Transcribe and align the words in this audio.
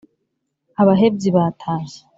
abahebyi 0.81 1.29
batashye. 1.37 2.01